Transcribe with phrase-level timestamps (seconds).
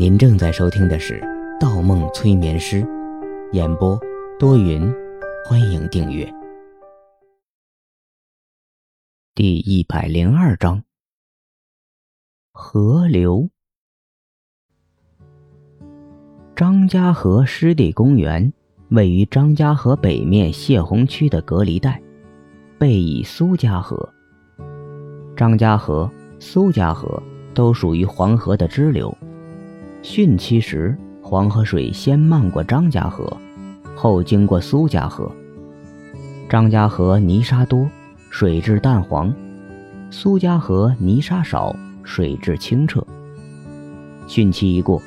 [0.00, 1.20] 您正在收听的是
[1.60, 2.82] 《盗梦催眠师》，
[3.52, 4.00] 演播
[4.38, 4.90] 多云，
[5.44, 6.26] 欢迎订阅。
[9.34, 10.82] 第一百零二章：
[12.50, 13.50] 河流。
[16.56, 18.50] 张家河湿地公园
[18.88, 22.00] 位于张家河北面泄洪区的隔离带，
[22.78, 24.08] 背倚苏家河。
[25.36, 27.22] 张家河、苏家河
[27.52, 29.14] 都属于黄河的支流。
[30.02, 33.36] 汛期时，黄河水先漫过张家河，
[33.94, 35.30] 后经过苏家河。
[36.48, 37.88] 张家河泥沙多，
[38.30, 39.30] 水质淡黄；
[40.10, 43.06] 苏家河泥沙少，水质清澈。
[44.26, 45.02] 汛期一过，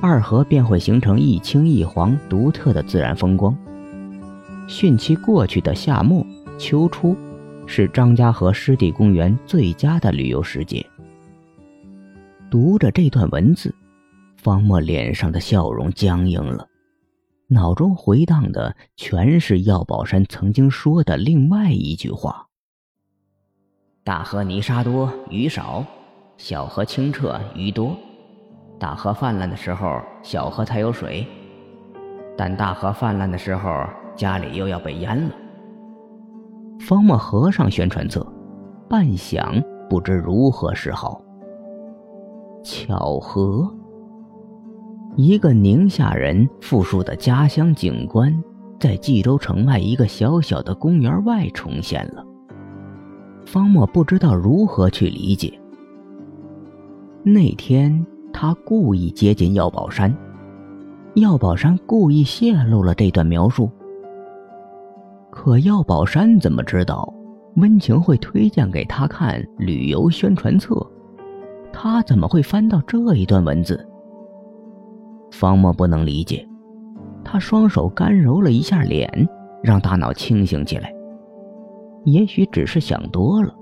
[0.00, 3.56] 二河便会形成一青一黄独特的自然风光。
[4.68, 6.26] 汛期过去的夏末、
[6.58, 7.16] 秋初。
[7.66, 10.84] 是张家河湿地公园最佳的旅游时节。
[12.50, 13.74] 读着这段文字，
[14.44, 16.68] 方墨脸上的笑容僵硬了，
[17.48, 22.46] 脑中回荡的全是药宝山曾经说的另外一句话
[24.04, 25.82] ：“大河泥沙多，鱼少；
[26.36, 27.96] 小河清澈，鱼多。
[28.78, 31.24] 大河泛滥的时候，小河才有水；
[32.36, 33.70] 但大河泛滥的时候，
[34.14, 35.34] 家里又要被淹了。”
[36.80, 38.30] 方墨合上宣传册，
[38.90, 41.18] 半晌不知如何是好。
[42.62, 43.74] 巧合，
[45.16, 48.36] 一个宁夏人复述的家乡景观，
[48.80, 52.24] 在冀州城外一个小小的公园外重现了。
[53.46, 55.56] 方墨不知道如何去理解。
[57.22, 60.12] 那天他故意接近药宝山，
[61.14, 63.70] 药宝山故意泄露了这段描述。
[65.30, 67.12] 可药宝山怎么知道
[67.54, 70.74] 温情会推荐给他看旅游宣传册？
[71.72, 73.88] 他怎么会翻到这一段文字？
[75.44, 76.48] 方墨不能理解，
[77.22, 79.28] 他双手干揉了一下脸，
[79.62, 80.90] 让大脑清醒起来。
[82.04, 83.54] 也许只是想多了。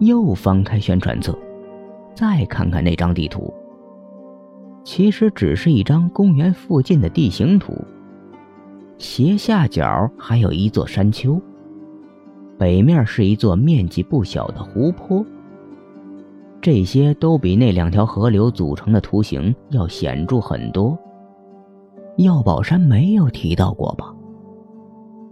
[0.00, 1.38] 又翻开宣传册，
[2.16, 3.54] 再看看那张地图，
[4.82, 7.72] 其实只是一张公园附近的地形图。
[8.98, 11.40] 斜下角还有一座山丘，
[12.58, 15.24] 北面是一座面积不小的湖泊。
[16.60, 20.98] 这些都比那两条河流组成的图形要显著很多。
[22.16, 24.12] 药宝山没有提到过吧？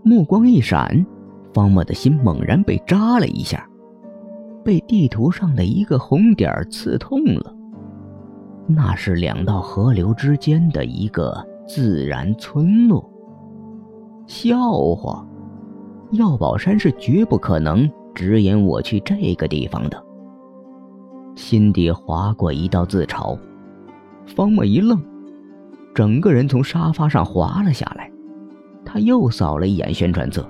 [0.03, 1.05] 目光一闪，
[1.55, 3.67] 方墨的心猛然被扎了一下，
[4.63, 7.55] 被地图上的一个红点刺痛了。
[8.67, 11.35] 那是两道河流之间的一个
[11.67, 13.11] 自然村落。
[14.27, 15.27] 笑话，
[16.11, 20.04] 药宝山是绝不可能指引我去这个地方的。
[21.35, 23.39] 心底划过一道自嘲，
[24.27, 25.01] 方墨一愣，
[25.95, 28.11] 整个人从沙发上滑了下来。
[28.85, 30.47] 他又扫了一眼宣传册，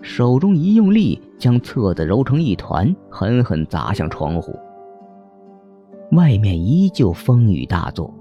[0.00, 4.58] 手中一用力，将册子揉成一团，狠狠砸向窗户。
[6.12, 8.12] 外面依旧风雨大作，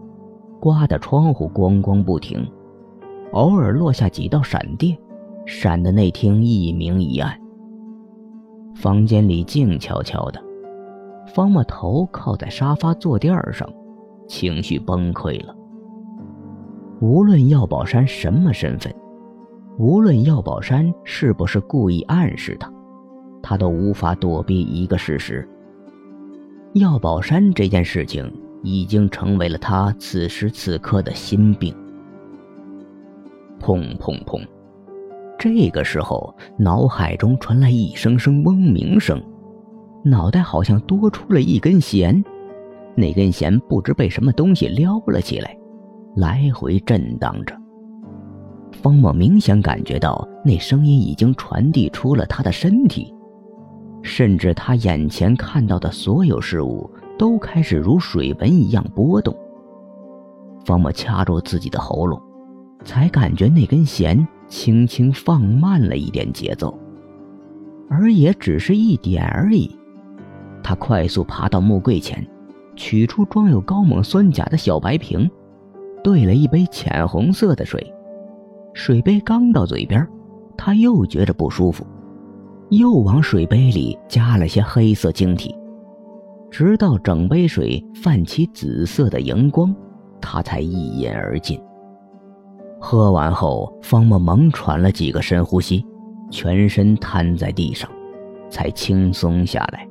[0.60, 2.46] 刮得窗户咣咣不停。
[3.32, 4.98] 偶尔落下几道闪电，
[5.46, 7.40] 闪的那厅一明一暗。
[8.76, 10.42] 房间里静悄悄的，
[11.28, 13.68] 方墨头靠在沙发坐垫上，
[14.28, 15.56] 情绪崩溃了。
[17.00, 18.94] 无论药宝山什么身份，
[19.78, 22.72] 无论药宝山是不是故意暗示他，
[23.42, 25.48] 他都无法躲避一个事实：
[26.74, 31.76] 药宝山这件事情已经成为了他此时此刻的心病。
[33.60, 34.42] 砰砰砰！
[35.38, 39.22] 这个时候，脑海中传来一声声嗡鸣声，
[40.04, 42.24] 脑袋好像多出了一根弦，
[42.96, 45.58] 那根弦不知被什么东西撩了起来，
[46.16, 47.56] 来回震荡着。
[48.72, 53.14] 方墨明显感觉到那声音已经传递出了他的身体，
[54.02, 59.36] 甚至他眼前看到的所有事物都开始如水纹一样波动。
[60.66, 62.22] 方墨掐住自己的喉咙。
[62.86, 66.78] 才感觉那根弦轻轻放慢了一点节奏，
[67.90, 69.74] 而也只是一点而已。
[70.64, 72.26] 他快速爬到木柜前，
[72.76, 75.30] 取出装有高锰酸钾的小白瓶，
[76.04, 77.94] 兑了一杯浅红色的水。
[78.74, 80.08] 水杯刚到嘴边，
[80.58, 81.86] 他又觉着不舒服，
[82.70, 85.56] 又往水杯里加了些黑色晶体，
[86.50, 89.76] 直到整杯水泛起紫色的荧光，
[90.20, 91.60] 他才一饮而尽。
[92.80, 95.86] 喝完后，方墨猛喘了几个深呼吸，
[96.32, 97.90] 全身瘫在地上，
[98.50, 99.88] 才轻松下来。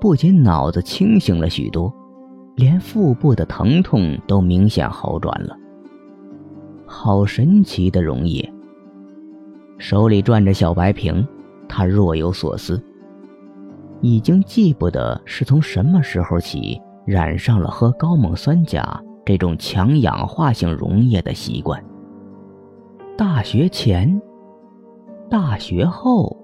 [0.00, 1.92] 不仅脑子清醒了许多，
[2.56, 5.56] 连腹部的疼痛都明显好转了。
[6.86, 8.52] 好神奇的溶液！
[9.76, 11.26] 手里转着小白瓶，
[11.68, 12.82] 他若有所思。
[14.00, 21.82] 已经记不得是从什么时候起染上了喝高锰酸钾这种强氧化性溶液的习惯。
[23.16, 24.20] 大学前，
[25.28, 26.36] 大学后，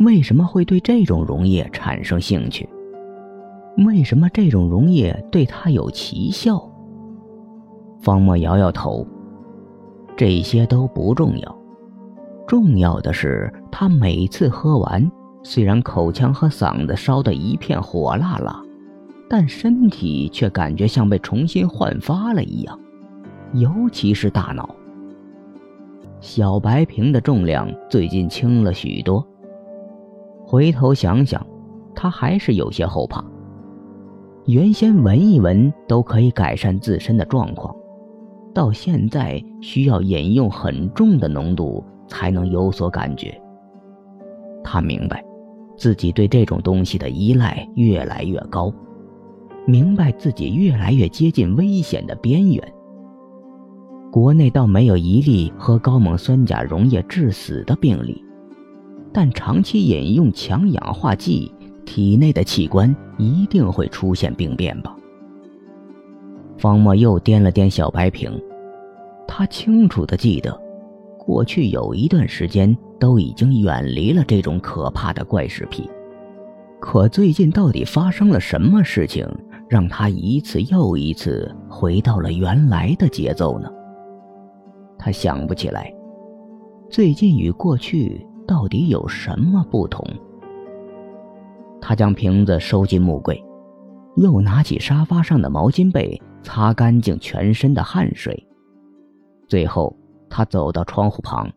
[0.00, 2.66] 为什么会对这种溶液产生兴趣？
[3.86, 6.58] 为什么这种溶液对他有奇效？
[8.00, 9.06] 方墨摇摇头，
[10.16, 11.58] 这些都不重要，
[12.46, 15.10] 重要的是他每次喝完。
[15.42, 18.62] 虽然口腔和嗓子烧得一片火辣辣，
[19.28, 22.78] 但身体却感觉像被重新焕发了一样，
[23.52, 24.74] 尤其是大脑。
[26.20, 29.26] 小白瓶的重量最近轻了许多。
[30.50, 31.46] 回头想想，
[31.94, 33.24] 他还是有些后怕。
[34.46, 37.72] 原先闻一闻都可以改善自身的状况，
[38.52, 43.40] 到现在需要饮用很重的浓度才能有所感觉。
[44.64, 45.24] 他明白。
[45.76, 48.72] 自己对这种东西的依赖越来越高，
[49.68, 52.74] 明白自己越来越接近危险的边缘。
[54.10, 58.22] 国内倒没有一例喝高锰酸钾溶液致死的病例，
[59.12, 61.52] 但长期饮用强氧化剂，
[61.84, 64.96] 体内的器官一定会出现病变吧？
[66.56, 68.30] 方墨又掂了掂小白瓶，
[69.26, 70.60] 他清楚的记得。
[71.18, 75.88] 过去有一段时间都已经远离了这种可怕的怪食癖，
[76.80, 79.26] 可最近到底发生了什么事情，
[79.68, 83.70] 让他一次又一次回到了原来的节奏呢？
[84.98, 85.94] 他想不起来，
[86.88, 90.04] 最近与过去到底有什么不同。
[91.80, 93.40] 他将瓶子收进木柜，
[94.16, 98.44] 又拿起沙发上的毛巾被擦干净全身的汗水，
[99.46, 99.96] 最后。
[100.32, 101.52] 他走到窗户旁，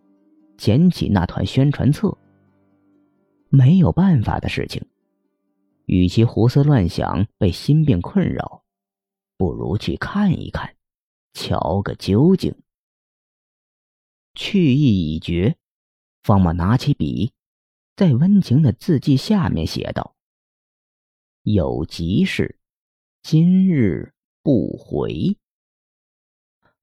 [0.58, 2.18] 捡起那团宣传册。
[3.50, 4.84] 没有办法的事情，
[5.86, 8.64] 与其胡思乱想、被心病困扰，
[9.38, 10.74] 不如去看一看，
[11.36, 12.56] 瞧个究竟。
[14.34, 15.56] 去意已决，
[16.24, 17.34] 方默拿起笔，
[17.98, 20.16] 在温情的字迹下面写道
[21.44, 22.58] ：“有急事，
[23.22, 25.38] 今日不回。”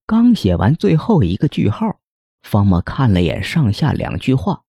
[0.04, 2.00] 刚写完最后一个句号，
[2.42, 4.62] 方墨看了眼上下两句话，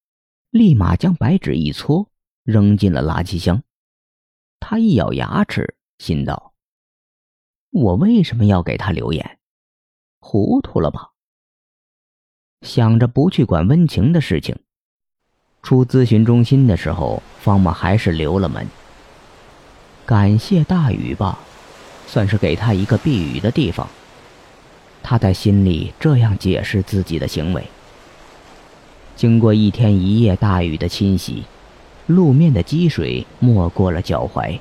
[0.48, 2.10] 立马将白纸一搓，
[2.42, 3.62] 扔进了垃圾箱。
[4.58, 6.54] 他一咬牙齿，心道
[7.68, 9.38] ：“我为什么要给他留言？
[10.18, 11.10] 糊涂了吧？”
[12.62, 14.56] 想着不去管温情的事情，
[15.62, 18.66] 出咨询中心的时候，方墨还是留了门。
[20.06, 21.40] 感谢大雨吧，
[22.06, 23.88] 算是给他一个避雨的地方。
[25.02, 27.64] 他在心里这样解释自己的行为。
[29.16, 31.42] 经过一天一夜大雨的侵袭，
[32.06, 34.58] 路面的积水没过了脚踝，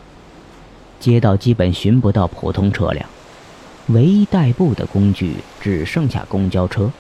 [1.00, 3.08] 街道基本寻不到普通车辆，
[3.90, 6.92] 唯一代步的工具只剩下公交车。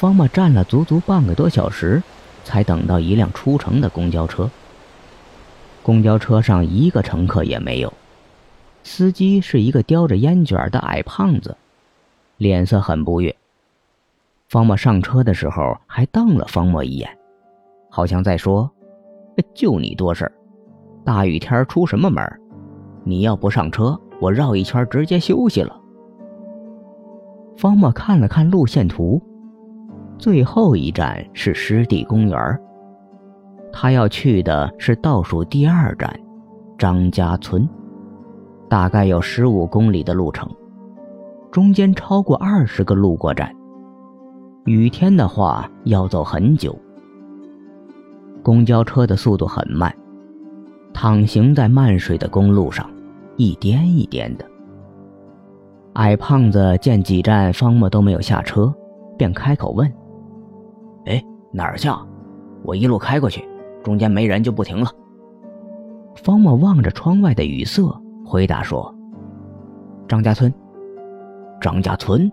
[0.00, 2.02] 方默站了足足半个多小时，
[2.42, 4.50] 才等到一辆出城的公交车。
[5.82, 7.92] 公交车上一个乘客也没有，
[8.82, 11.54] 司机是一个叼着烟卷的矮胖子。
[12.38, 13.36] 脸色很不悦。
[14.48, 17.18] 方墨上车的时候还瞪了方墨一眼，
[17.90, 18.70] 好像在说
[19.52, 20.32] ：“就你多事儿，
[21.04, 22.24] 大雨天出什么门？
[23.04, 25.78] 你要不上车，我绕一圈直接休息了。”
[27.58, 29.22] 方墨看了看路线图，
[30.20, 32.60] 最后一站是湿地公园，
[33.72, 36.14] 他要去的是倒数第二站
[36.76, 37.66] 张家村，
[38.68, 40.46] 大概有十五公里的路程。
[41.50, 43.50] 中间超过二十个路过站，
[44.66, 46.78] 雨天的话要走很久。
[48.42, 49.90] 公交车的速度很慢，
[50.92, 52.88] 躺行在漫水的公路上，
[53.36, 54.44] 一颠一颠的。
[55.94, 58.72] 矮胖子见几站方木都没有下车，
[59.16, 59.90] 便开口问：“，
[61.52, 62.00] 哪儿下？
[62.62, 63.48] 我一路开过去，
[63.82, 64.90] 中间没人就不停了。”
[66.16, 68.94] 方墨望着窗外的雨色，回答说
[70.06, 70.52] ：“张家村。”
[71.60, 72.30] 张家村，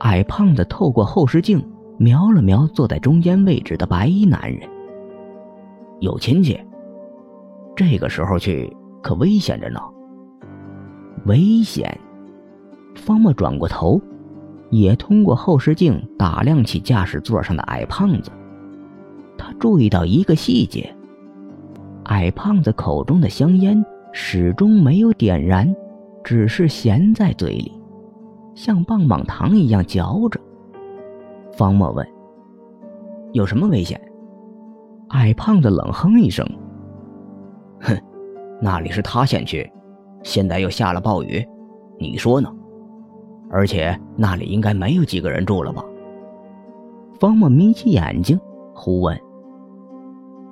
[0.00, 1.62] 矮胖子透过后视镜
[1.98, 4.68] 瞄了瞄坐在中间位置的白衣男人。
[6.00, 6.60] 有亲戚，
[7.74, 9.80] 这个时候去可危险着呢。
[11.26, 11.98] 危险！
[12.94, 14.00] 方墨转过头，
[14.72, 18.32] 也通过后视镜打量起驾驶座上的矮胖子。
[19.36, 20.90] 他注意到一个细节：
[22.04, 25.72] 矮胖子口中的香烟始终没有点燃，
[26.24, 27.70] 只是咸在嘴里，
[28.54, 30.40] 像棒棒糖一样嚼着。
[31.52, 32.06] 方墨问
[33.32, 34.00] ：“有什么危险？”
[35.10, 36.46] 矮胖子冷哼一声
[37.82, 37.94] ：“哼，
[38.58, 39.70] 那里是他先去，
[40.22, 41.46] 现在又下了暴雨，
[41.98, 42.50] 你说呢？
[43.52, 45.84] 而且那里应该没有几个人住了吧？”
[47.20, 48.40] 方墨眯起眼睛，
[48.74, 49.16] 忽问：“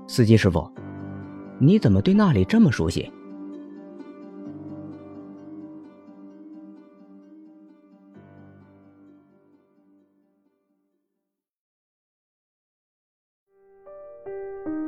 [0.07, 0.71] 司机师傅，
[1.59, 3.11] 你怎么对那里这么熟悉？”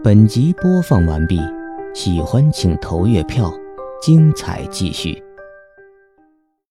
[0.04, 1.40] 本集播放完毕，
[1.94, 3.52] 喜欢请投月票，
[4.02, 5.22] 精彩继续。